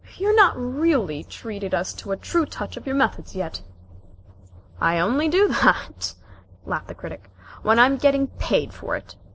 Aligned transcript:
"You've 0.17 0.35
not 0.35 0.55
really 0.57 1.23
treated 1.23 1.75
us 1.75 1.93
to 1.93 2.11
a 2.11 2.17
true 2.17 2.47
touch 2.47 2.75
of 2.75 2.87
your 2.87 2.95
methods 2.95 3.35
yet." 3.35 3.61
"I 4.79 4.97
only 4.97 5.27
do 5.27 5.47
that," 5.49 6.15
laughed 6.65 6.87
the 6.87 6.95
Critic, 6.95 7.29
"when 7.61 7.77
I'm 7.77 7.97
getting 7.97 8.25
paid 8.25 8.73
for 8.73 8.95
it. 8.95 9.15